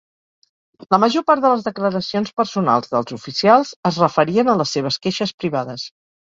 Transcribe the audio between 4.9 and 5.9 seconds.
queixes privades.